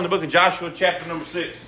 [0.00, 1.66] in the book of Joshua, chapter number 6.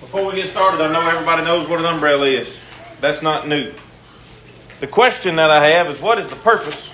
[0.00, 2.56] Before we get started, I know everybody knows what an umbrella is.
[3.02, 3.74] That's not new.
[4.80, 6.88] The question that I have is what is the purpose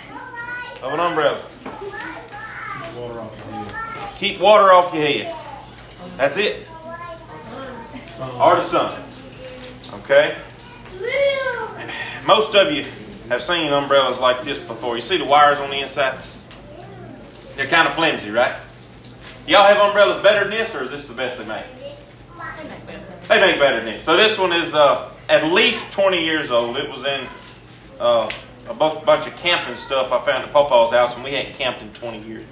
[0.82, 1.40] of an umbrella?
[4.18, 5.32] Keep water off your head.
[6.17, 6.67] That's it.
[8.40, 9.01] Or the sun.
[10.01, 10.35] Okay?
[12.27, 12.85] Most of you
[13.29, 14.97] have seen umbrellas like this before.
[14.97, 16.19] You see the wires on the inside?
[17.55, 18.56] They're kind of flimsy, right?
[19.47, 21.65] Y'all have umbrellas better than this, or is this the best they make?
[23.29, 24.05] They make better than this.
[24.05, 26.77] So this one is uh, at least 20 years old.
[26.77, 27.27] It was in
[28.01, 28.29] uh,
[28.69, 31.93] a bunch of camping stuff I found at Papa's house, and we hadn't camped in
[31.93, 32.45] 20 years.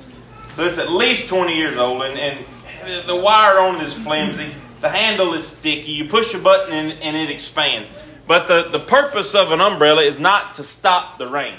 [0.54, 4.52] So it's at least 20 years old, and, and the wire on it is flimsy.
[4.80, 5.92] The handle is sticky.
[5.92, 7.90] You push a button and, and it expands.
[8.26, 11.56] But the, the purpose of an umbrella is not to stop the rain.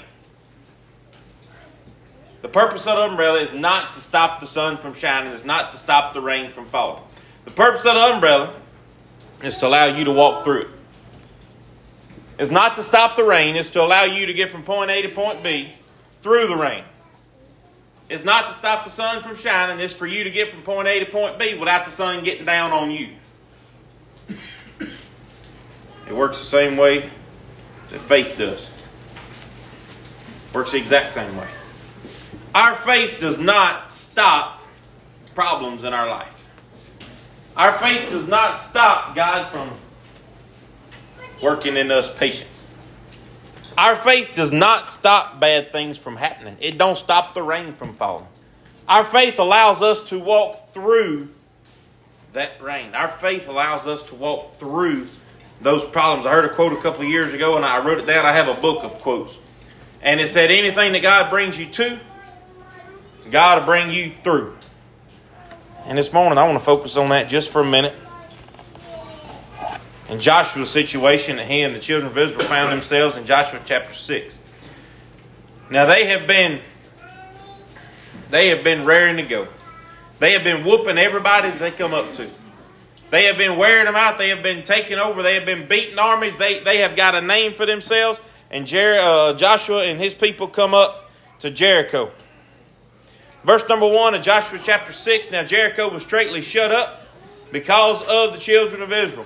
[2.46, 5.72] The purpose of the umbrella is not to stop the sun from shining, it's not
[5.72, 7.02] to stop the rain from falling.
[7.44, 8.54] The purpose of the umbrella
[9.42, 10.68] is to allow you to walk through it.
[12.38, 15.02] It's not to stop the rain, it's to allow you to get from point A
[15.02, 15.72] to point B
[16.22, 16.84] through the rain.
[18.08, 20.86] It's not to stop the sun from shining, it's for you to get from point
[20.86, 23.08] A to point B without the sun getting down on you.
[24.78, 27.10] It works the same way
[27.88, 28.70] that faith does.
[30.52, 31.48] Works the exact same way.
[32.56, 34.62] Our faith does not stop
[35.34, 36.46] problems in our life.
[37.54, 39.70] Our faith does not stop God from
[41.42, 42.70] working in us patience.
[43.76, 46.56] Our faith does not stop bad things from happening.
[46.58, 48.26] It don't stop the rain from falling.
[48.88, 51.28] Our faith allows us to walk through
[52.32, 52.94] that rain.
[52.94, 55.08] Our faith allows us to walk through
[55.60, 56.24] those problems.
[56.24, 58.24] I heard a quote a couple of years ago and I wrote it down.
[58.24, 59.36] I have a book of quotes.
[60.00, 62.00] And it said, anything that God brings you to,
[63.30, 64.56] God will bring you through.
[65.86, 67.94] And this morning, I want to focus on that just for a minute.
[70.08, 73.92] In Joshua's situation, and he and the children of Israel found themselves in Joshua chapter
[73.92, 74.38] 6.
[75.70, 76.60] Now, they have been
[78.30, 79.46] they have been raring to go.
[80.18, 82.28] They have been whooping everybody that they come up to.
[83.10, 84.18] They have been wearing them out.
[84.18, 85.22] They have been taking over.
[85.22, 86.36] They have been beating armies.
[86.36, 88.20] They, they have got a name for themselves.
[88.50, 92.10] And Jer- uh, Joshua and his people come up to Jericho.
[93.46, 97.02] Verse number 1 of Joshua chapter 6 Now Jericho was straightly shut up
[97.52, 99.24] because of the children of Israel.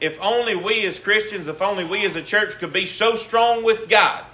[0.00, 3.62] If only we as Christians, if only we as a church could be so strong
[3.62, 4.24] with God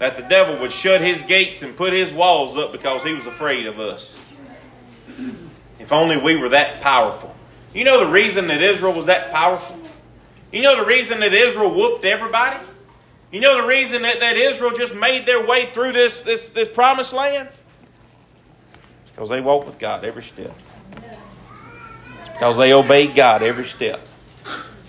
[0.00, 3.26] that the devil would shut his gates and put his walls up because he was
[3.26, 4.20] afraid of us.
[5.78, 7.34] If only we were that powerful.
[7.72, 9.80] You know the reason that Israel was that powerful?
[10.52, 12.58] You know the reason that Israel whooped everybody?
[13.34, 16.68] You know the reason that, that Israel just made their way through this, this, this
[16.68, 17.48] promised land?
[17.48, 20.56] It's because they walked with God every step.
[20.92, 23.98] It's because they obeyed God every step.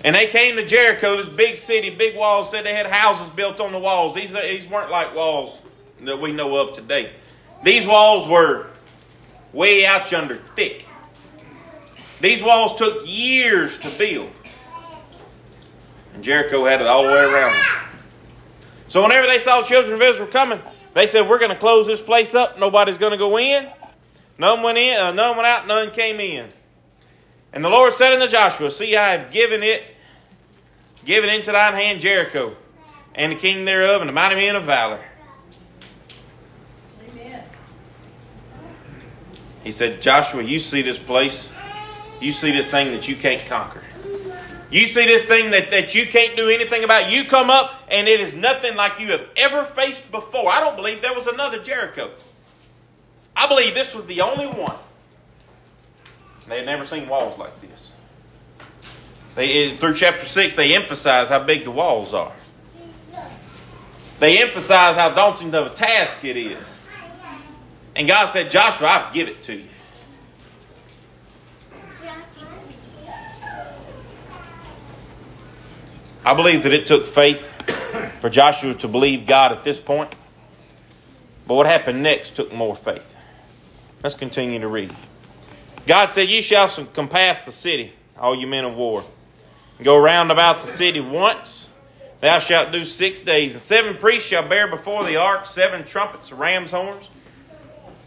[0.03, 3.59] And they came to Jericho, this big city, big walls, said they had houses built
[3.59, 4.13] on the walls.
[4.13, 5.59] These, these weren't like walls
[6.01, 7.13] that we know of today.
[7.63, 8.67] These walls were
[9.53, 10.85] way out yonder, thick.
[12.22, 14.29] These walls took years to build.
[16.13, 17.84] And Jericho had it all the way around.
[18.95, 20.57] So whenever they saw the children of Israel coming,
[20.94, 22.57] they said, We're going to close this place up.
[22.57, 23.67] Nobody's going to go in.
[24.38, 26.47] None went in, uh, none went out, none came in.
[27.51, 29.83] And the Lord said unto Joshua, See, I have given it,
[31.03, 32.56] given into thine hand Jericho,
[33.13, 35.01] and the king thereof, and the mighty men of valor.
[39.62, 41.51] He said, Joshua, you see this place.
[42.22, 43.81] You see this thing that you can't conquer.
[44.75, 47.09] You see this thing that, that you can't do anything about.
[47.09, 50.52] You come up and it is nothing like you have ever faced before.
[50.52, 52.12] I don't believe there was another Jericho.
[53.38, 54.75] I believe this was the only one.
[56.50, 57.94] They had never seen walls like this.
[59.36, 62.34] They, through chapter 6, they emphasize how big the walls are.
[64.19, 66.78] They emphasize how daunting of a task it is.
[67.96, 69.69] And God said, Joshua, I'll give it to you.
[76.25, 77.39] I believe that it took faith
[78.19, 80.16] for Joshua to believe God at this point.
[81.45, 83.16] But what happened next took more faith.
[84.01, 84.92] Let's continue to read.
[85.86, 89.04] God said, You shall compass the city, all you men of war.
[89.83, 91.68] Go round about the city once.
[92.22, 93.51] Thou shalt do six days.
[93.51, 97.07] And seven priests shall bear before the ark seven trumpets, of ram's horns.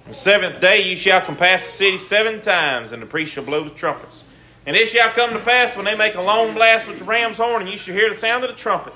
[0.09, 3.63] The seventh day you shall compass the city seven times, and the priests shall blow
[3.63, 4.25] the trumpets.
[4.67, 7.39] And it shall come to pass when they make a long blast with the ram's
[7.39, 8.93] horn, and you shall hear the sound of the trumpet.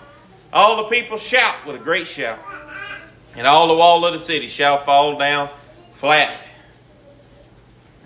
[0.52, 2.38] All the people shout with a great shout.
[3.34, 5.48] And all the wall of the city shall fall down
[5.94, 6.36] flat.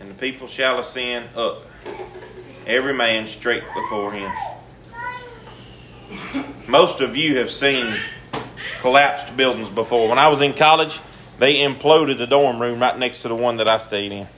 [0.00, 1.62] and the people shall ascend up,
[2.66, 4.30] every man straight before him.
[6.68, 7.92] Most of you have seen
[8.80, 10.08] collapsed buildings before.
[10.08, 11.00] When I was in college,
[11.38, 14.28] they imploded the dorm room right next to the one that I stayed in.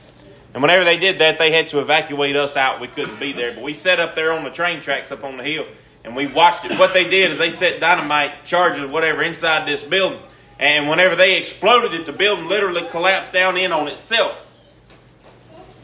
[0.54, 2.80] And whenever they did that, they had to evacuate us out.
[2.80, 3.52] We couldn't be there.
[3.52, 5.66] But we sat up there on the train tracks up on the hill
[6.04, 6.78] and we watched it.
[6.78, 10.20] What they did is they set dynamite charges, whatever, inside this building.
[10.58, 14.44] And whenever they exploded it, the building literally collapsed down in on itself.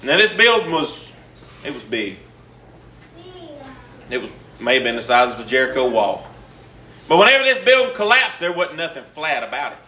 [0.03, 1.11] Now this building was,
[1.65, 2.19] it was big.
[4.11, 4.31] It was
[4.61, 6.27] may have been the size of a Jericho wall.
[7.09, 9.79] But whenever this building collapsed, there wasn't nothing flat about it.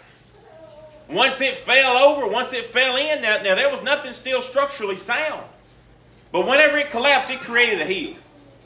[1.08, 4.96] Once it fell over, once it fell in, now, now there was nothing still structurally
[4.96, 5.44] sound.
[6.32, 8.14] But whenever it collapsed, it created a hill.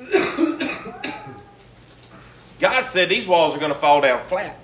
[2.61, 4.57] God said these walls are going to fall down flat.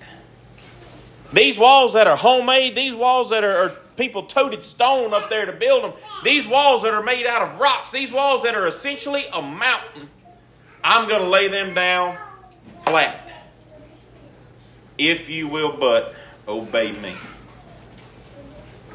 [1.32, 5.44] These walls that are homemade, these walls that are, are people toted stone up there
[5.44, 5.92] to build them,
[6.24, 10.08] these walls that are made out of rocks, these walls that are essentially a mountain,
[10.82, 12.16] I'm going to lay them down
[12.84, 13.28] flat.
[14.96, 16.14] If you will but
[16.48, 17.14] obey me.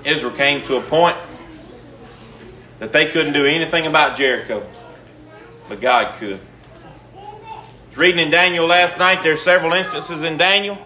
[0.03, 1.17] Israel came to a point
[2.79, 4.65] that they couldn't do anything about Jericho,
[5.69, 6.39] but God could.
[7.95, 10.77] Reading in Daniel last night, there are several instances in Daniel.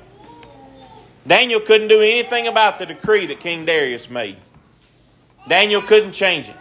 [1.28, 4.38] Daniel couldn't do anything about the decree that King Darius made.
[5.48, 6.56] Daniel couldn't change it.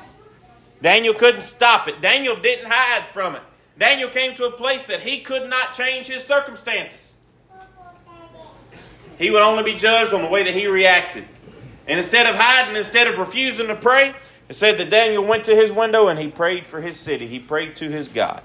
[0.80, 2.00] Daniel couldn't stop it.
[2.00, 3.42] Daniel didn't hide from it.
[3.78, 7.12] Daniel came to a place that he could not change his circumstances.
[9.18, 11.24] He would only be judged on the way that he reacted.
[11.86, 14.14] And instead of hiding, instead of refusing to pray,
[14.48, 17.26] it said that Daniel went to his window and he prayed for his city.
[17.26, 18.42] He prayed to his God.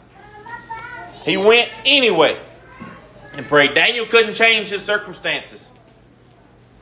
[1.23, 2.37] He went anyway
[3.33, 3.73] and prayed.
[3.73, 5.69] Daniel couldn't change his circumstances.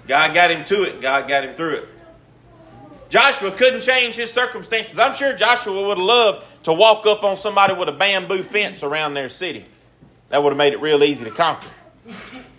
[0.08, 1.90] God got him to it, God got him through it.
[3.10, 5.00] Joshua couldn't change his circumstances.
[5.00, 8.84] I'm sure Joshua would have loved to walk up on somebody with a bamboo fence
[8.84, 9.66] around their city.
[10.30, 11.70] That would have made it real easy to conquer.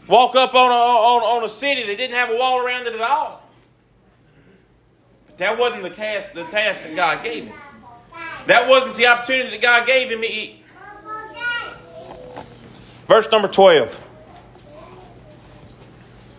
[0.06, 2.94] Walk up on a, on, on a city that didn't have a wall around it
[2.94, 3.42] at all.
[5.38, 7.54] That wasn't the task, the task that God gave him.
[8.46, 10.22] That wasn't the opportunity that God gave him.
[10.22, 10.62] He,
[13.06, 14.04] verse number 12.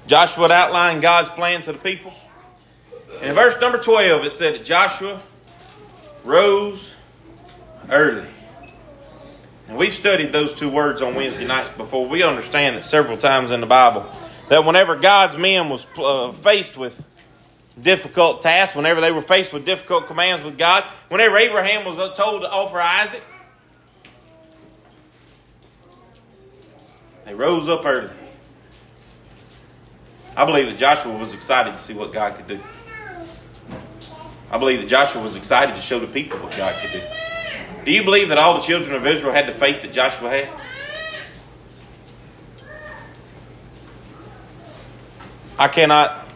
[0.07, 2.13] Joshua would outline God's plan to the people.
[3.22, 5.22] In verse number 12, it said that Joshua
[6.24, 6.92] rose
[7.90, 8.25] early.
[9.68, 12.07] And we've studied those two words on Wednesday nights before.
[12.07, 14.06] We understand that several times in the Bible
[14.50, 17.00] that whenever God's men was uh, faced with
[17.81, 22.42] difficult tasks, whenever they were faced with difficult commands with God, whenever Abraham was told
[22.42, 23.24] to offer Isaac,
[27.26, 28.10] they rose up early.
[30.36, 32.60] I believe that Joshua was excited to see what God could do.
[34.52, 37.02] I believe that Joshua was excited to show the people what God could do.
[37.86, 40.50] Do you believe that all the children of Israel had the faith that Joshua had?
[45.58, 46.29] I cannot.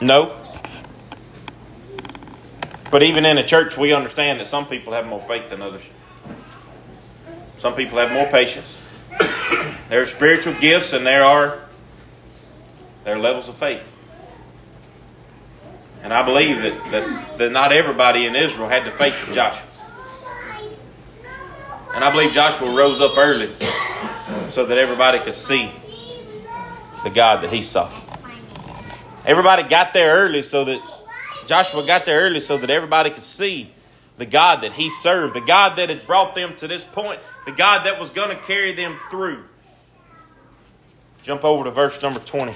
[0.00, 0.36] No.
[2.90, 5.82] But even in a church, we understand that some people have more faith than others.
[7.58, 8.78] Some people have more patience.
[9.88, 11.58] There are spiritual gifts and there are
[13.04, 13.82] there are levels of faith.
[16.02, 19.66] And I believe that, that's, that not everybody in Israel had the faith of Joshua.
[21.94, 23.50] And I believe Joshua rose up early
[24.50, 25.70] so that everybody could see
[27.04, 27.90] the God that he saw.
[29.26, 30.80] Everybody got there early so that
[31.46, 33.72] Joshua got there early so that everybody could see
[34.16, 37.52] the God that he served, the God that had brought them to this point, the
[37.52, 39.44] God that was going to carry them through.
[41.22, 42.54] Jump over to verse number 20.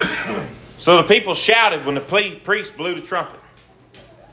[0.78, 3.40] So the people shouted when the priest blew the trumpet.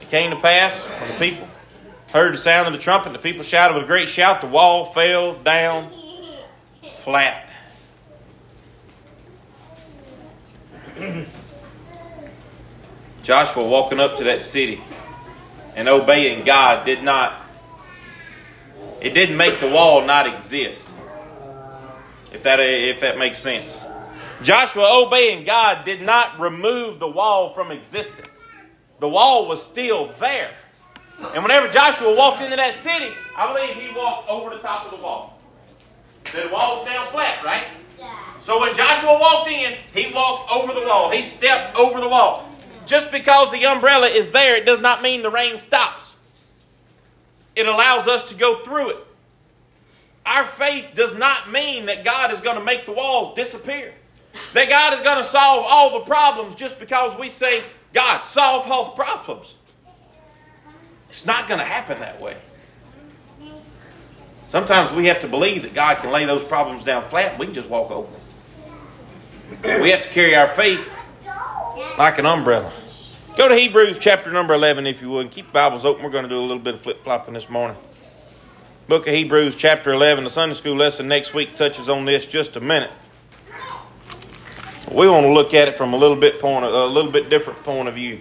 [0.02, 1.48] It came to pass when the people
[2.12, 4.92] heard the sound of the trumpet, the people shouted with a great shout, the wall
[4.92, 5.90] fell down
[7.04, 7.43] flat.
[13.24, 14.82] Joshua walking up to that city
[15.76, 17.34] and obeying God did not,
[19.02, 20.90] it didn't make the wall not exist.
[22.32, 23.84] If that, if that makes sense.
[24.44, 28.42] Joshua obeying God did not remove the wall from existence.
[29.00, 30.52] The wall was still there.
[31.34, 34.92] And whenever Joshua walked into that city, I believe he walked over the top of
[34.92, 35.40] the wall.
[36.34, 37.64] The wall was down flat, right?
[38.44, 41.10] So when Joshua walked in, he walked over the wall.
[41.10, 42.46] He stepped over the wall.
[42.86, 46.18] Just because the umbrella is there, it does not mean the rain stops.
[47.56, 48.98] It allows us to go through it.
[50.26, 53.94] Our faith does not mean that God is going to make the walls disappear.
[54.54, 58.70] That God is going to solve all the problems just because we say, God, solve
[58.70, 59.56] all the problems.
[61.08, 62.36] It's not going to happen that way.
[64.48, 67.46] Sometimes we have to believe that God can lay those problems down flat and we
[67.46, 68.20] can just walk over them.
[69.62, 70.92] We have to carry our faith
[71.98, 72.72] like an umbrella.
[73.38, 75.30] Go to Hebrews chapter number 11 if you would.
[75.30, 76.04] Keep Bibles open.
[76.04, 77.78] We're going to do a little bit of flip flopping this morning.
[78.88, 80.24] Book of Hebrews chapter 11.
[80.24, 82.92] The Sunday school lesson next week touches on this just a minute.
[84.92, 87.30] We want to look at it from a little bit point, of, a little bit
[87.30, 88.20] different point of view.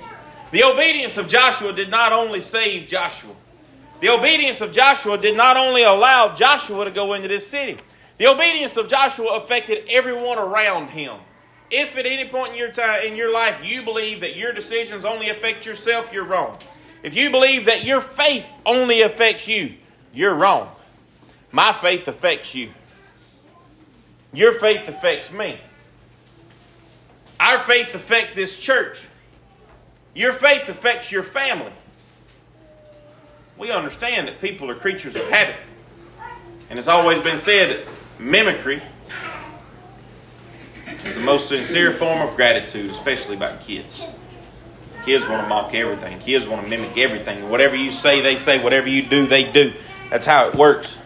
[0.51, 3.35] The obedience of Joshua did not only save Joshua.
[4.01, 7.79] The obedience of Joshua did not only allow Joshua to go into this city.
[8.19, 11.17] The obedience of Joshua affected everyone around him.
[11.71, 15.05] If at any point in your time in your life you believe that your decisions
[15.05, 16.59] only affect yourself, you're wrong.
[17.03, 19.75] If you believe that your faith only affects you,
[20.13, 20.71] you're wrong.
[21.51, 22.71] My faith affects you.
[24.33, 25.59] Your faith affects me.
[27.41, 29.09] Our faith affects this church.
[30.15, 31.73] Your faith affects your family.
[33.59, 35.57] We understand that people are creatures of habit.
[36.71, 37.87] And it's always been said that
[38.23, 38.83] mimicry
[41.05, 44.03] is the most sincere form of gratitude, especially about kids.
[45.05, 46.19] Kids want to mock everything.
[46.21, 47.51] Kids want to mimic everything.
[47.51, 48.63] Whatever you say, they say.
[48.63, 49.73] Whatever you do, they do.
[50.11, 50.97] That's how it works.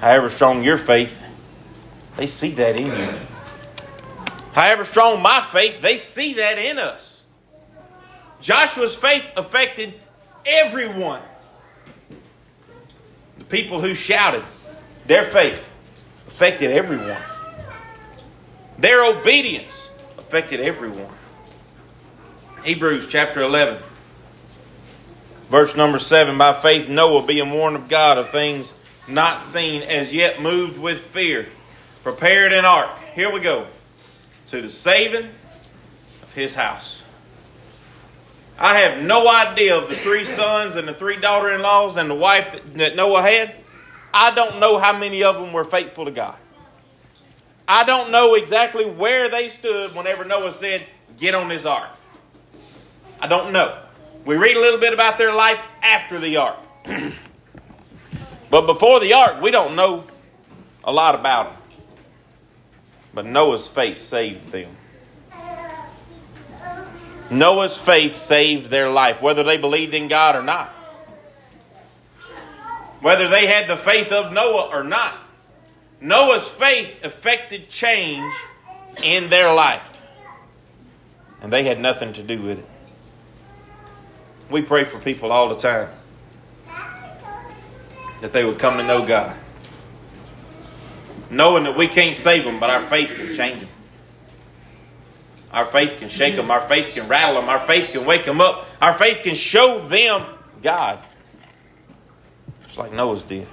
[0.00, 1.22] However strong your faith,
[2.16, 3.18] they see that in you.
[4.52, 7.24] However strong my faith, they see that in us.
[8.40, 9.94] Joshua's faith affected
[10.46, 11.20] everyone.
[13.38, 14.42] The people who shouted,
[15.06, 15.70] their faith
[16.26, 17.20] affected everyone.
[18.78, 21.12] Their obedience affected everyone.
[22.64, 23.82] Hebrews chapter 11,
[25.50, 28.72] verse number 7 By faith, Noah, being warned of God of things
[29.08, 31.46] not seen, as yet moved with fear,
[32.02, 32.90] prepared an ark.
[33.14, 33.66] Here we go.
[34.48, 35.30] To the saving
[36.22, 37.02] of his house.
[38.58, 42.08] I have no idea of the three sons and the three daughter in laws and
[42.08, 43.54] the wife that, that Noah had.
[44.18, 46.36] I don't know how many of them were faithful to God.
[47.68, 50.86] I don't know exactly where they stood whenever Noah said,
[51.18, 51.90] Get on this ark.
[53.20, 53.78] I don't know.
[54.24, 56.56] We read a little bit about their life after the ark.
[58.50, 60.04] but before the ark, we don't know
[60.82, 61.62] a lot about them.
[63.12, 64.74] But Noah's faith saved them.
[67.30, 70.72] Noah's faith saved their life, whether they believed in God or not.
[73.00, 75.14] Whether they had the faith of Noah or not.
[76.00, 78.32] Noah's faith affected change
[79.02, 80.00] in their life.
[81.42, 82.66] And they had nothing to do with it.
[84.50, 85.88] We pray for people all the time
[88.20, 89.36] that they would come to know God.
[91.30, 93.68] Knowing that we can't save them, but our faith can change them.
[95.52, 96.50] Our faith can shake them.
[96.50, 97.48] Our faith can rattle them.
[97.48, 98.66] Our faith can wake them up.
[98.80, 100.24] Our faith can show them
[100.62, 101.02] God.
[102.76, 103.46] Just like Noah's did.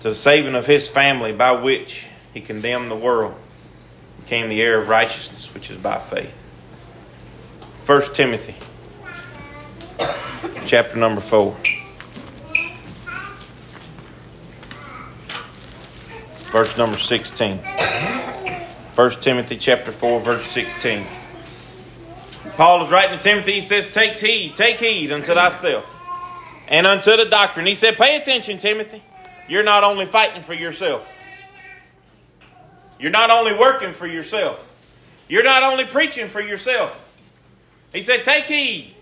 [0.00, 3.34] To the saving of his family, by which he condemned the world,
[4.20, 6.32] became the heir of righteousness, which is by faith.
[7.84, 8.54] 1 Timothy,
[10.66, 11.54] chapter number 4.
[16.50, 17.58] Verse number 16.
[17.58, 21.04] 1 Timothy chapter 4, verse 16.
[22.52, 25.92] Paul is writing to Timothy, he says, Take heed, take heed unto thyself
[26.68, 27.66] and unto the doctrine.
[27.66, 29.02] He said, Pay attention, Timothy.
[29.48, 31.10] You're not only fighting for yourself.
[32.98, 34.60] You're not only working for yourself.
[35.28, 36.98] You're not only preaching for yourself.
[37.92, 38.94] He said, Take heed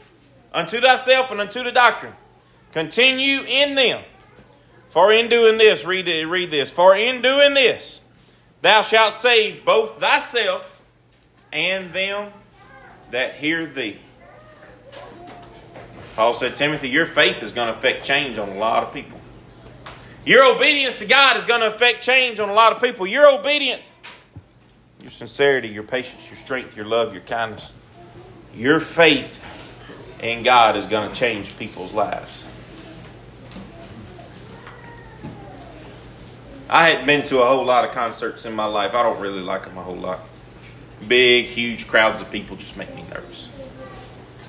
[0.53, 2.13] unto thyself and unto the doctrine.
[2.73, 4.03] Continue in them.
[4.91, 6.71] For in doing this, read, read this.
[6.71, 8.01] For in doing this,
[8.65, 10.81] Thou shalt save both thyself
[11.53, 12.33] and them
[13.11, 13.99] that hear thee.
[16.17, 19.21] Paul said, Timothy, your faith is going to affect change on a lot of people.
[20.25, 23.07] Your obedience to God is going to affect change on a lot of people.
[23.07, 23.99] Your obedience,
[25.01, 27.73] your sincerity, your patience, your strength, your love, your kindness,
[28.55, 29.83] your faith
[30.23, 32.45] in God is going to change people's lives.
[36.71, 38.95] I hadn't been to a whole lot of concerts in my life.
[38.95, 40.21] I don't really like them a whole lot.
[41.07, 43.49] Big, huge crowds of people just make me nervous.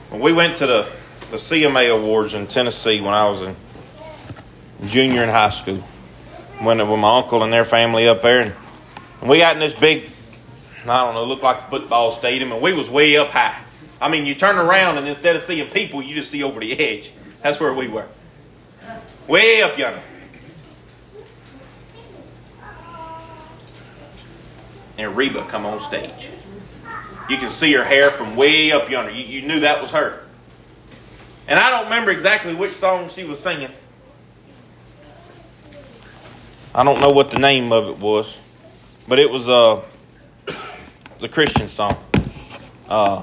[0.10, 0.90] When we went to the,
[1.32, 3.56] the CMA Awards in Tennessee when I was in
[4.88, 5.84] junior in high school,
[6.64, 8.54] went with my uncle and their family up there, and,
[9.22, 10.10] and we got in this big,
[10.84, 13.62] I don't know, looked like a football stadium, and we was way up high.
[14.00, 16.78] I mean, you turn around and instead of seeing people, you just see over the
[16.78, 17.12] edge.
[17.42, 18.08] That's where we were.
[19.28, 20.02] Way up yonder.
[24.98, 26.30] and Reba come on stage.
[27.30, 29.12] You can see her hair from way up yonder.
[29.12, 30.25] You, you knew that was her.
[31.48, 33.72] And I don't remember exactly which song she was singing.
[36.74, 38.38] I don't know what the name of it was,
[39.08, 39.84] but it was uh,
[41.20, 41.98] the Christian song.
[42.90, 43.22] Uh,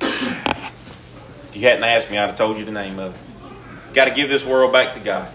[0.00, 3.94] if you hadn't asked me, I'd have told you the name of it.
[3.94, 5.28] Got to give this world back to God.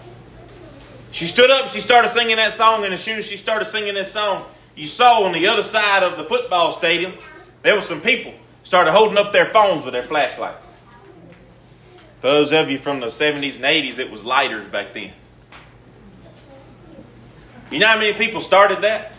[1.10, 3.64] She stood up and she started singing that song, and as soon as she started
[3.64, 4.44] singing this song,
[4.76, 7.14] you saw on the other side of the football stadium,
[7.62, 10.77] there were some people started holding up their phones with their flashlights.
[12.20, 15.12] For those of you from the 70s and 80s, it was lighters back then.
[17.70, 19.12] You know how many people started that?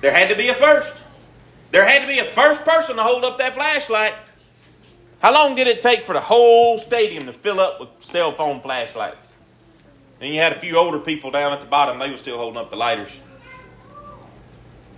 [0.00, 0.94] There had to be a first.
[1.70, 4.14] There had to be a first person to hold up that flashlight.
[5.20, 8.60] How long did it take for the whole stadium to fill up with cell phone
[8.60, 9.34] flashlights?
[10.20, 12.58] And you had a few older people down at the bottom, they were still holding
[12.58, 13.10] up the lighters.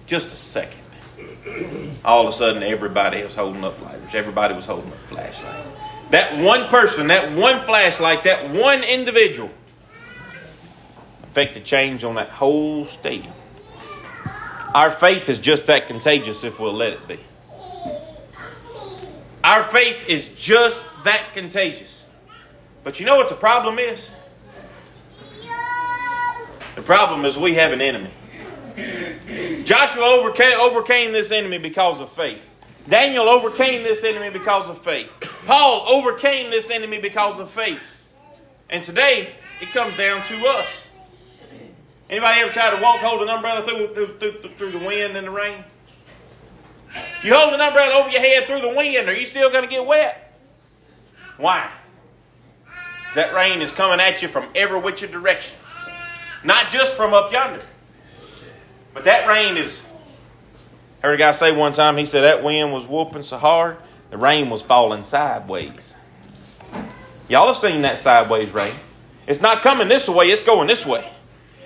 [0.06, 0.80] Just a second.
[2.05, 4.14] All of a sudden, everybody was holding up lighters.
[4.14, 5.73] Everybody was holding up flashlights.
[6.11, 9.50] That one person, that one flashlight, that one individual
[11.23, 13.33] affected change on that whole stadium.
[14.75, 17.19] Our faith is just that contagious if we'll let it be.
[19.43, 22.05] Our faith is just that contagious.
[22.85, 24.11] But you know what the problem is?
[26.76, 28.11] The problem is we have an enemy.
[29.64, 32.40] Joshua overcame, overcame this enemy because of faith.
[32.88, 35.10] Daniel overcame this enemy because of faith.
[35.46, 37.80] Paul overcame this enemy because of faith.
[38.68, 40.87] And today, it comes down to us.
[42.08, 45.26] Anybody ever try to walk, hold an umbrella through, through, through, through the wind and
[45.26, 45.64] the rain?
[47.22, 49.70] You hold an umbrella over your head through the wind, are you still going to
[49.70, 50.37] get wet?
[51.37, 51.70] Why?
[53.14, 55.58] That rain is coming at you from every which direction.
[56.44, 57.64] Not just from up yonder.
[58.94, 59.87] But that rain is.
[61.02, 63.78] Heard a guy say one time, he said that wind was whooping so hard,
[64.11, 65.94] the rain was falling sideways.
[67.29, 68.74] Y'all have seen that sideways rain.
[69.26, 71.09] It's not coming this way, it's going this way.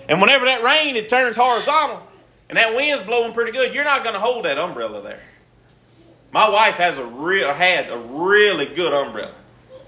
[0.09, 2.07] And whenever that rain, it turns horizontal,
[2.49, 5.23] and that wind's blowing pretty good, you're not going to hold that umbrella there.
[6.33, 9.35] My wife has a real had a really good umbrella.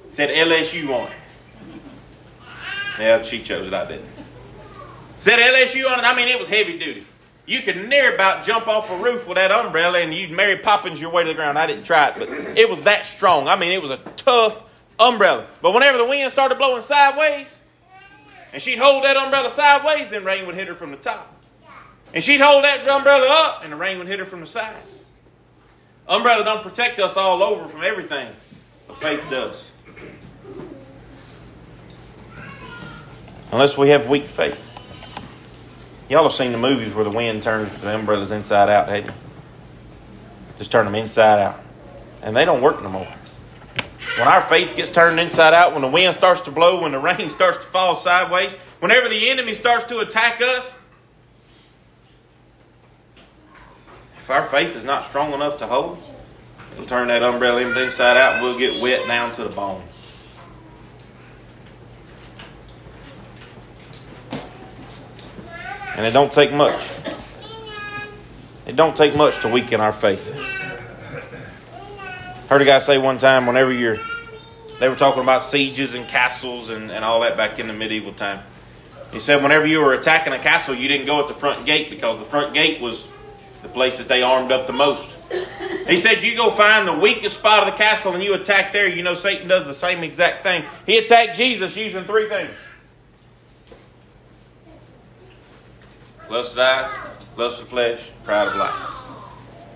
[0.06, 1.16] It said LSU on it.
[2.98, 3.74] Yeah, she chose it.
[3.74, 4.06] I didn't.
[4.06, 6.04] It said LSU on it.
[6.04, 7.04] I mean, it was heavy duty.
[7.46, 11.00] You could near about jump off a roof with that umbrella and you'd Mary Poppins
[11.00, 11.56] your way to the ground.
[11.56, 12.28] I didn't try it, but
[12.58, 13.46] it was that strong.
[13.46, 14.60] I mean, it was a tough
[14.98, 15.46] umbrella.
[15.62, 17.60] But whenever the wind started blowing sideways,
[18.52, 21.32] and she'd hold that umbrella sideways, then rain would hit her from the top.
[22.12, 24.76] And she'd hold that umbrella up, and the rain would hit her from the side.
[26.08, 28.28] Umbrella don't protect us all over from everything,
[28.88, 29.62] but faith does.
[33.52, 34.65] Unless we have weak faith.
[36.08, 39.16] Y'all have seen the movies where the wind turns the umbrellas inside out, haven't you?
[40.56, 41.60] Just turn them inside out.
[42.22, 43.08] And they don't work no more.
[44.18, 46.98] When our faith gets turned inside out, when the wind starts to blow, when the
[46.98, 50.74] rain starts to fall sideways, whenever the enemy starts to attack us,
[54.18, 55.98] if our faith is not strong enough to hold,
[56.72, 59.82] it'll turn that umbrella inside out and we'll get wet down to the bone.
[65.96, 66.78] And it don't take much.
[68.66, 70.34] It don't take much to weaken our faith.
[72.48, 73.96] Heard a guy say one time, whenever you're,
[74.78, 78.12] they were talking about sieges and castles and, and all that back in the medieval
[78.12, 78.42] time.
[79.10, 81.88] He said, whenever you were attacking a castle, you didn't go at the front gate
[81.88, 83.06] because the front gate was
[83.62, 85.10] the place that they armed up the most.
[85.88, 88.88] He said, You go find the weakest spot of the castle and you attack there.
[88.88, 90.62] You know, Satan does the same exact thing.
[90.84, 92.50] He attacked Jesus using three things
[96.30, 96.90] lust of eyes,
[97.36, 98.92] lust of flesh, pride of life.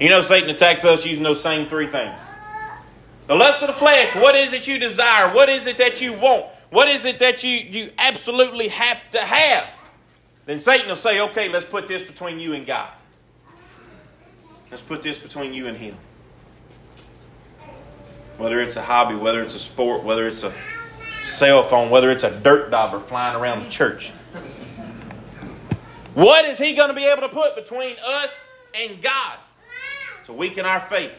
[0.00, 2.18] You know, Satan attacks us using those same three things.
[3.26, 5.32] The lust of the flesh, what is it you desire?
[5.32, 6.46] What is it that you want?
[6.70, 9.68] What is it that you, you absolutely have to have?
[10.46, 12.90] Then Satan will say, okay, let's put this between you and God.
[14.70, 15.96] Let's put this between you and Him.
[18.38, 20.52] Whether it's a hobby, whether it's a sport, whether it's a
[21.24, 24.12] cell phone, whether it's a dirt dauber flying around the church.
[26.14, 29.38] What is He going to be able to put between us and God
[30.26, 31.12] to weaken our faith?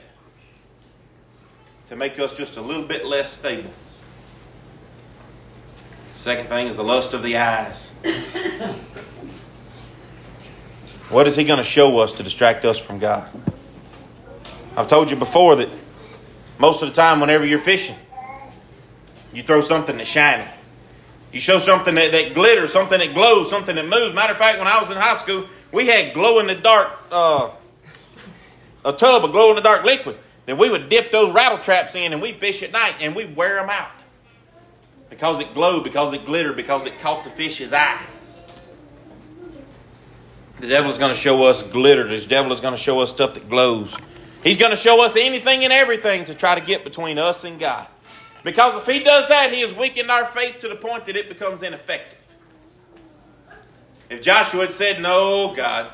[1.90, 3.72] To make us just a little bit less stable.
[6.14, 7.98] Second thing is the lust of the eyes.
[11.12, 13.30] What is he going to show us to distract us from God?
[14.78, 15.68] I've told you before that
[16.58, 17.98] most of the time, whenever you're fishing,
[19.34, 20.48] you throw something that's shiny.
[21.32, 24.14] You show something that, that glitters, something that glows, something that moves.
[24.14, 26.90] Matter of fact, when I was in high school, we had glow in the dark
[27.12, 27.52] uh,
[28.84, 31.96] a tub of glow in the dark liquid that we would dip those rattle traps
[31.96, 33.92] in and we'd fish at night and we'd wear them out.
[35.10, 38.02] Because it glowed, because it glittered, because it caught the fish's eye.
[40.60, 42.08] The devil is going to show us glitter.
[42.08, 43.96] The devil is going to show us stuff that glows.
[44.44, 47.60] He's going to show us anything and everything to try to get between us and
[47.60, 47.88] God.
[48.44, 51.30] Because if he does that, he has weakened our faith to the point that it
[51.30, 52.18] becomes ineffective.
[54.10, 55.94] If Joshua had said, No, God,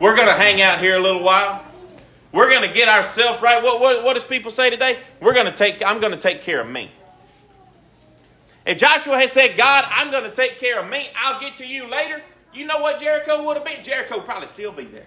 [0.00, 1.64] we're going to hang out here a little while.
[2.32, 3.62] We're going to get ourselves right.
[3.62, 4.98] What, what, what does people say today?
[5.20, 6.90] We're going to take, I'm going to take care of me.
[8.66, 11.66] If Joshua had said, God, I'm going to take care of me, I'll get to
[11.66, 12.20] you later,
[12.52, 13.82] you know what Jericho would have been?
[13.82, 15.06] Jericho would probably still be there.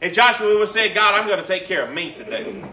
[0.00, 2.64] If Joshua would have said, God, I'm going to take care of me today.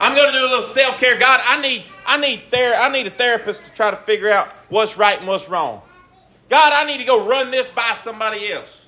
[0.00, 1.18] I'm going to do a little self-care.
[1.18, 4.48] God, I need, I need ther- I need a therapist to try to figure out
[4.70, 5.82] what's right and what's wrong.
[6.48, 8.80] God, I need to go run this by somebody else.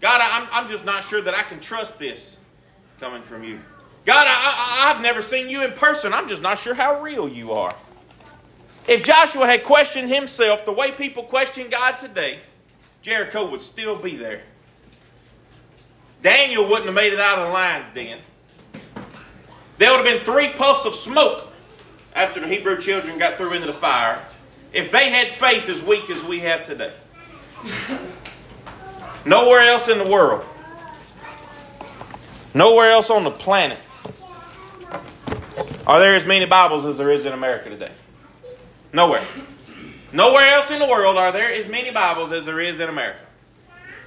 [0.00, 2.36] God, I'm, I'm just not sure that I can trust this
[3.00, 3.58] coming from you.
[4.04, 6.12] God, I, I, I've never seen you in person.
[6.12, 7.74] I'm just not sure how real you are.
[8.86, 12.38] If Joshua had questioned himself the way people question God today,
[13.02, 14.42] Jericho would still be there.
[16.22, 18.20] Daniel wouldn't have made it out of the lion's den.
[19.78, 21.52] There would have been three puffs of smoke
[22.14, 24.22] after the Hebrew children got through into the fire
[24.72, 26.92] if they had faith as weak as we have today.
[29.24, 30.44] Nowhere else in the world,
[32.54, 33.78] nowhere else on the planet
[35.86, 37.92] are there as many Bibles as there is in America today.
[38.92, 39.22] Nowhere.
[40.12, 43.20] Nowhere else in the world are there as many Bibles as there is in America.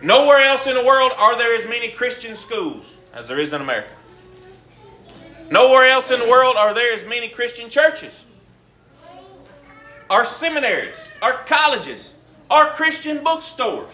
[0.01, 3.61] Nowhere else in the world are there as many Christian schools as there is in
[3.61, 3.89] America.
[5.51, 8.13] Nowhere else in the world are there as many Christian churches,
[10.09, 12.13] our seminaries, our colleges,
[12.49, 13.93] our Christian bookstores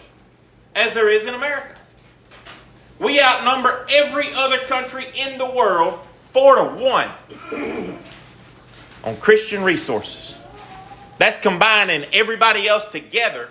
[0.74, 1.74] as there is in America.
[2.98, 5.98] We outnumber every other country in the world
[6.32, 7.08] four to one
[9.04, 10.38] on Christian resources.
[11.18, 13.48] That's combining everybody else together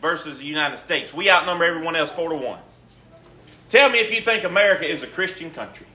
[0.00, 1.12] versus the United States.
[1.12, 2.60] We outnumber everyone else four to one.
[3.68, 5.86] Tell me if you think America is a Christian country.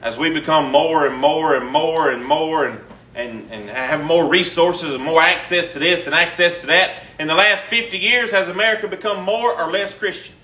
[0.00, 2.80] As we become more and more and more and more and,
[3.14, 7.26] and, and have more resources and more access to this and access to that, in
[7.26, 10.34] the last 50 years, has America become more or less Christian?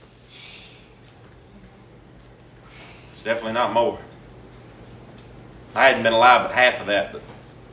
[3.14, 3.98] It's definitely not more.
[5.74, 7.22] I hadn't been alive but half of that, but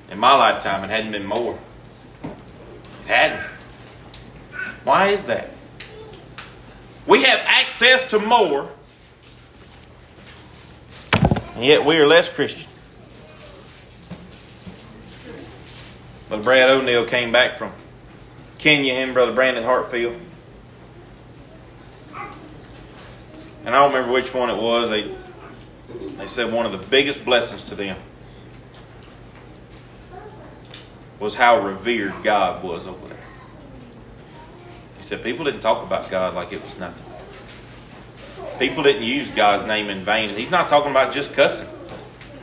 [0.09, 1.57] in my lifetime it hadn't been more.
[2.23, 3.41] It hadn't.
[4.83, 5.49] Why is that?
[7.07, 8.69] We have access to more,
[11.61, 12.67] and yet we are less Christian.
[16.27, 17.71] Brother Brad O'Neill came back from
[18.57, 20.19] Kenya and Brother Brandon Hartfield.
[23.63, 24.89] And I don't remember which one it was.
[24.89, 25.15] They
[26.17, 27.97] they said one of the biggest blessings to them
[31.19, 33.17] was how revered God was over there.
[34.97, 37.10] He said people didn't talk about God like it was nothing.
[38.61, 40.29] People didn't use God's name in vain.
[40.37, 41.67] He's not talking about just cussing.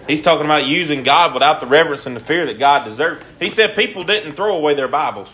[0.09, 3.23] He's talking about using God without the reverence and the fear that God deserved.
[3.39, 5.33] He said people didn't throw away their Bibles.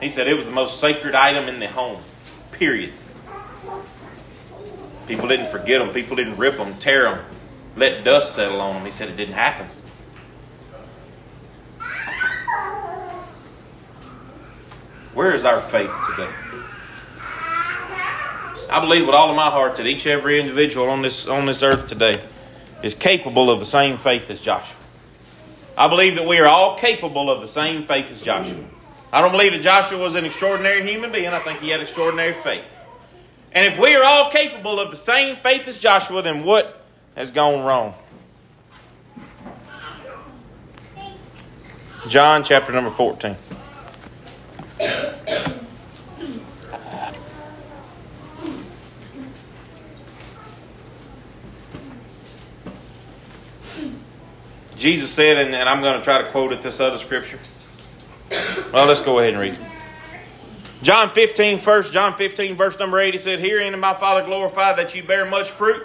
[0.00, 2.00] He said it was the most sacred item in the home.
[2.52, 2.94] Period.
[5.06, 5.92] People didn't forget them.
[5.92, 7.22] People didn't rip them, tear them,
[7.76, 8.86] let dust settle on them.
[8.86, 9.66] He said it didn't happen.
[15.12, 16.32] Where is our faith today?
[18.70, 21.62] I believe with all of my heart that each every individual on this on this
[21.62, 22.22] earth today
[22.82, 24.76] is capable of the same faith as Joshua.
[25.76, 28.62] I believe that we are all capable of the same faith as Joshua.
[29.12, 31.28] I don't believe that Joshua was an extraordinary human being.
[31.28, 32.64] I think he had extraordinary faith.
[33.52, 36.84] And if we are all capable of the same faith as Joshua, then what
[37.16, 37.94] has gone wrong?
[42.06, 43.36] John chapter number 14.
[54.78, 57.40] Jesus said, and, and I'm going to try to quote it this other scripture.
[58.72, 59.60] Well, let's go ahead and read it.
[60.82, 64.94] John 15, first, John 15, verse number 8, he said, Herein my Father glorified that
[64.94, 65.82] you bear much fruit,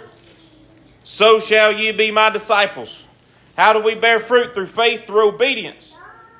[1.02, 3.04] so shall ye be my disciples.
[3.56, 4.54] How do we bear fruit?
[4.54, 5.96] Through faith, through obedience.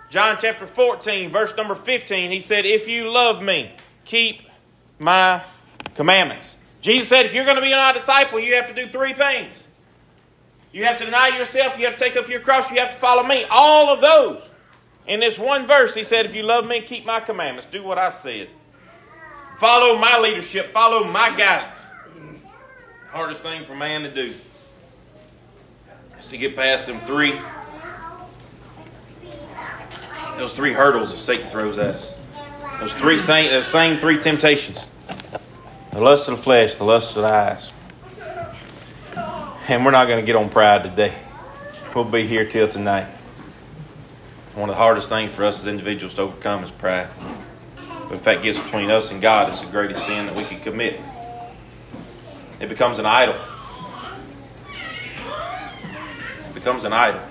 [0.09, 3.73] John chapter 14, verse number 15, he said, If you love me,
[4.05, 4.43] keep
[5.01, 5.43] my
[5.97, 6.55] commandments.
[6.81, 9.63] Jesus said, If you're going to be my disciple, you have to do three things.
[10.74, 12.96] You have to deny yourself, you have to take up your cross, you have to
[12.96, 13.44] follow me.
[13.48, 14.50] All of those.
[15.06, 17.68] In this one verse, he said, If you love me, keep my commandments.
[17.70, 18.48] Do what I said.
[19.60, 20.72] Follow my leadership.
[20.72, 21.78] Follow my guidance.
[23.10, 24.34] Hardest thing for man to do
[26.18, 27.38] is to get past them three
[30.38, 32.12] those three hurdles that Satan throws at us.
[32.80, 34.84] Those three same, those uh, same three temptations.
[35.92, 37.72] The lust of the flesh, the lust of the eyes.
[39.66, 41.14] And we're not going to get on pride today.
[41.94, 43.07] We'll be here till tonight.
[44.55, 47.09] One of the hardest things for us as individuals to overcome is pride.
[47.88, 50.61] But if that gets between us and God, it's the greatest sin that we can
[50.61, 51.00] commit.
[52.61, 53.37] It becomes an idol.
[56.50, 57.22] It becomes an idol.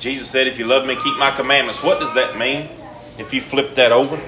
[0.00, 1.82] Jesus said, If you love me, keep my commandments.
[1.82, 2.68] What does that mean
[3.16, 4.20] if you flip that over?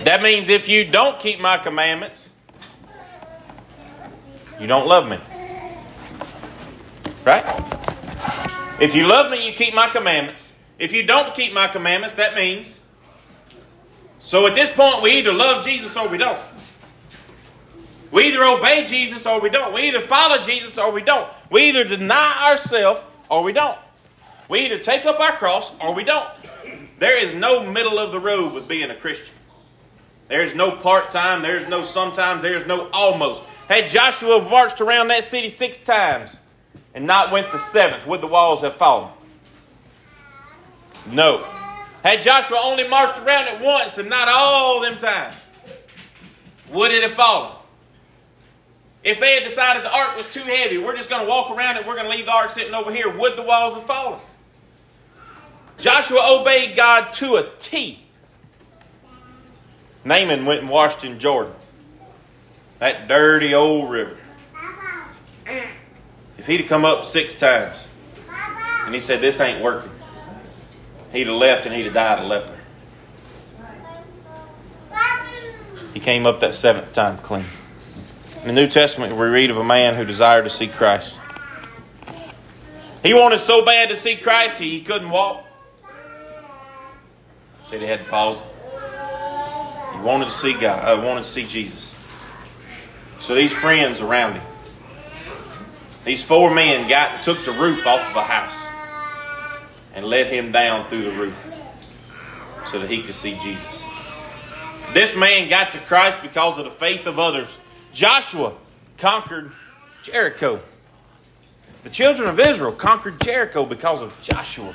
[0.00, 2.30] That means if you don't keep my commandments,
[4.58, 5.18] you don't love me.
[7.24, 7.44] Right?
[8.80, 10.52] If you love me, you keep my commandments.
[10.78, 12.80] If you don't keep my commandments, that means.
[14.18, 16.38] So at this point, we either love Jesus or we don't.
[18.10, 19.72] We either obey Jesus or we don't.
[19.72, 21.28] We either follow Jesus or we don't.
[21.50, 23.78] We either deny ourselves or we don't.
[24.48, 26.28] We either take up our cross or we don't.
[26.98, 29.34] There is no middle of the road with being a Christian.
[30.28, 33.42] There's no part time, there's no sometimes, there's no almost.
[33.68, 36.38] Had Joshua marched around that city six times
[36.94, 39.10] and not went the seventh, would the walls have fallen?
[41.10, 41.44] No.
[42.02, 45.34] Had Joshua only marched around it once and not all them times,
[46.70, 47.52] would it have fallen?
[49.02, 51.76] If they had decided the ark was too heavy, we're just going to walk around
[51.76, 54.18] it, we're going to leave the ark sitting over here, would the walls have fallen?
[55.78, 58.00] Joshua obeyed God to a T.
[60.04, 61.54] Naaman went and washed in Jordan.
[62.78, 64.16] That dirty old river.
[66.44, 67.88] If he'd have come up six times
[68.84, 69.90] and he said, This ain't working,
[71.10, 72.54] he'd have left and he'd have died a leper.
[75.94, 77.46] He came up that seventh time clean.
[78.42, 81.14] In the New Testament, we read of a man who desired to see Christ.
[83.02, 85.46] He wanted so bad to see Christ, he couldn't walk.
[87.64, 88.42] Said he had to pause.
[89.94, 90.84] He wanted to see God.
[90.84, 91.96] I uh, wanted to see Jesus.
[93.18, 94.42] So these friends around him,
[96.04, 98.64] these four men got and took the roof off of a house
[99.94, 101.36] and let him down through the roof
[102.70, 103.84] so that he could see Jesus.
[104.92, 107.56] This man got to Christ because of the faith of others.
[107.92, 108.54] Joshua
[108.98, 109.50] conquered
[110.02, 110.60] Jericho.
[111.84, 114.74] The children of Israel conquered Jericho because of Joshua.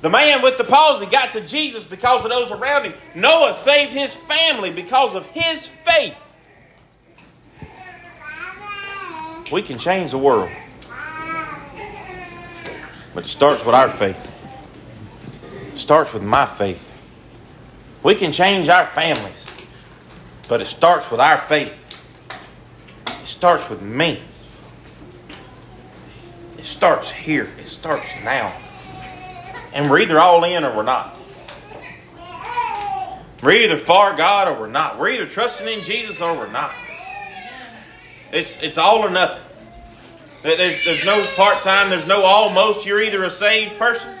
[0.00, 2.94] The man with the palsy got to Jesus because of those around him.
[3.14, 6.16] Noah saved his family because of his faith.
[9.52, 10.50] We can change the world.
[13.14, 14.30] But it starts with our faith.
[15.70, 16.88] It starts with my faith.
[18.02, 19.46] We can change our families.
[20.48, 21.70] But it starts with our faith.
[23.06, 24.22] It starts with me.
[26.56, 27.50] It starts here.
[27.58, 28.56] It starts now.
[29.74, 31.14] And we're either all in or we're not.
[33.42, 34.98] We're either for God or we're not.
[34.98, 36.72] We're either trusting in Jesus or we're not.
[38.32, 39.42] It's, it's all or nothing.
[40.42, 42.84] There's, there's no part time, there's no almost.
[42.84, 44.12] You're either a saved person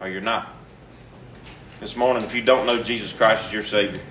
[0.00, 0.48] or you're not.
[1.80, 4.02] This morning, if you don't know Jesus Christ as your Savior,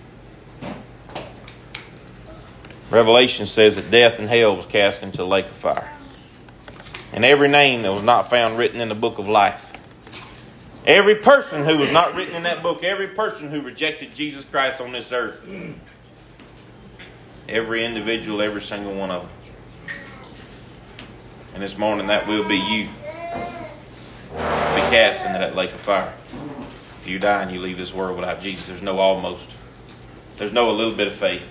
[2.89, 5.91] Revelation says that death and hell was cast into the lake of fire.
[7.12, 9.67] And every name that was not found written in the book of life
[10.88, 14.80] Every person who was not written in that book, every person who rejected Jesus Christ
[14.80, 15.45] on this earth,
[17.50, 19.32] every individual, every single one of them.
[21.54, 22.88] And this morning, that will be you.
[24.34, 26.14] Be cast into that lake of fire.
[27.02, 29.50] If you die and you leave this world without Jesus, there's no almost.
[30.38, 31.44] There's no a little bit of faith.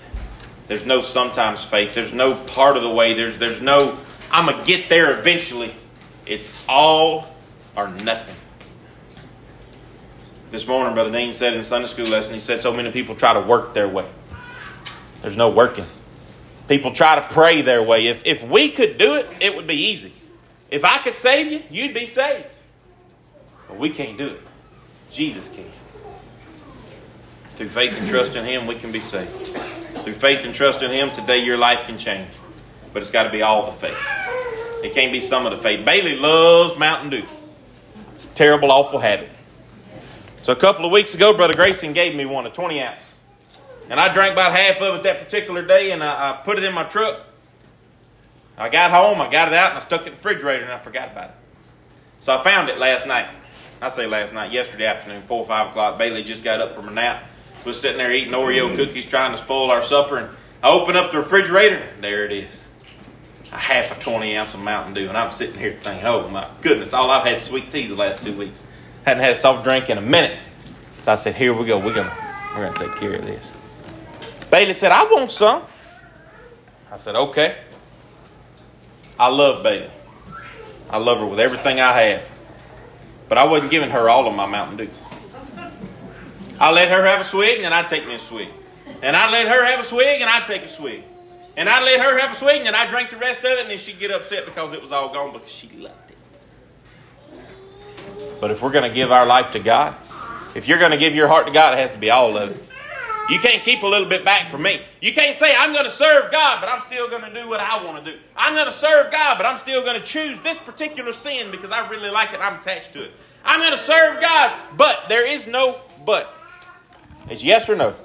[0.68, 1.94] There's no sometimes faith.
[1.94, 3.14] There's no part of the way.
[3.14, 3.98] There's, there's no,
[4.30, 5.74] I'm going to get there eventually.
[6.26, 7.34] It's all
[7.76, 8.34] or nothing.
[10.50, 13.34] This morning, Brother Dean said in Sunday school lesson, he said so many people try
[13.34, 14.06] to work their way.
[15.22, 15.86] There's no working.
[16.68, 18.08] People try to pray their way.
[18.08, 20.12] If, if we could do it, it would be easy.
[20.70, 22.46] If I could save you, you'd be saved.
[23.68, 24.40] But we can't do it.
[25.10, 25.70] Jesus can.
[27.50, 29.30] Through faith and trust in Him, we can be saved.
[30.04, 32.28] Through faith and trust in Him, today your life can change.
[32.92, 33.96] But it's got to be all the faith.
[34.84, 35.84] It can't be some of the faith.
[35.84, 37.24] Bailey loves Mountain Dew.
[38.12, 39.28] It's a terrible, awful habit.
[40.42, 43.02] So a couple of weeks ago, Brother Grayson gave me one, a 20 ounce.
[43.88, 46.64] And I drank about half of it that particular day, and I, I put it
[46.64, 47.22] in my truck.
[48.58, 50.72] I got home, I got it out, and I stuck it in the refrigerator, and
[50.72, 51.36] I forgot about it.
[52.20, 53.28] So I found it last night.
[53.80, 55.98] I say last night, yesterday afternoon, 4 or 5 o'clock.
[55.98, 57.22] Bailey just got up from a nap.
[57.64, 61.12] We're sitting there eating Oreo cookies, trying to spoil our supper, and I open up
[61.12, 62.62] the refrigerator, there it is.
[63.52, 66.48] A half a 20 ounce of Mountain Dew, and I'm sitting here thinking, oh my
[66.62, 68.64] goodness, all I've had sweet tea the last two weeks.
[69.04, 70.40] Hadn't had a soft drink in a minute.
[71.02, 72.12] So I said, here we go, we're gonna,
[72.56, 73.52] we're gonna take care of this.
[74.50, 75.62] Bailey said, I want some.
[76.90, 77.56] I said, okay.
[79.18, 79.90] I love Bailey.
[80.90, 82.22] I love her with everything I have.
[83.28, 84.88] But I wasn't giving her all of my Mountain Dew.
[86.58, 88.48] I let her have a swig, and then I'd take me a swig.
[89.02, 91.02] And I let her have a swig, and I'd take a swig.
[91.56, 93.60] And I let her have a swig, and then I drank the rest of it,
[93.60, 96.16] and then she'd get upset because it was all gone because she loved it.
[98.40, 99.94] But if we're going to give our life to God,
[100.54, 102.50] if you're going to give your heart to God, it has to be all of
[102.50, 102.62] it.
[103.28, 104.80] You can't keep a little bit back from me.
[105.00, 107.58] You can't say, I'm going to serve God, but I'm still going to do what
[107.58, 108.18] I want to do.
[108.36, 111.72] I'm going to serve God, but I'm still going to choose this particular sin because
[111.72, 112.40] I really like it.
[112.40, 113.10] I'm attached to it.
[113.44, 116.32] I'm going to serve God, but there is no but.
[117.28, 117.96] It's yes or no.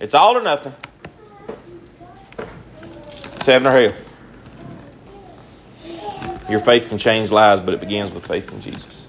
[0.00, 0.74] It's all or nothing.
[3.36, 3.94] It's heaven or hell.
[6.50, 9.06] Your faith can change lives, but it begins with faith in Jesus.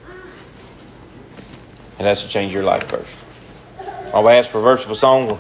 [2.00, 3.13] It has to change your life first.
[4.13, 5.39] I'll ask for a verse of a song.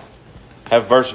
[0.69, 1.11] Have verse